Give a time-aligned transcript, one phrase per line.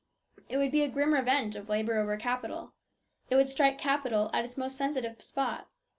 [0.49, 2.73] It would be a grim revenge of labour over capital.
[3.29, 5.69] It would strike capital at its most sensitive spot.